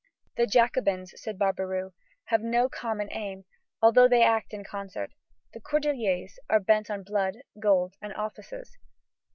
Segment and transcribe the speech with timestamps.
[0.35, 1.91] "The Jacobins," said Barbaroux,
[2.23, 3.45] "have no common aim,
[3.83, 5.11] although they act in concert.
[5.53, 8.79] The Cordeliers are bent on blood, gold, and offices."